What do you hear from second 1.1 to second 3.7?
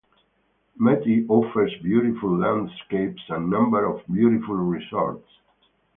offers beautiful landscapes and a